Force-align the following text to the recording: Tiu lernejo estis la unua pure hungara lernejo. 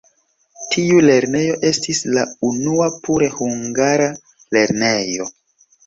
Tiu 0.75 0.95
lernejo 1.07 1.59
estis 1.69 2.01
la 2.17 2.25
unua 2.49 2.91
pure 3.07 3.31
hungara 3.39 4.13
lernejo. 4.59 5.35